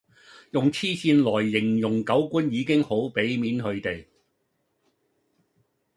[0.49, 4.07] 用痴線來形容狗官已經好比面佢地